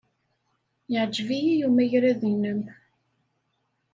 [0.91, 2.61] Yeɛjeb-iyi umagrad-nnem.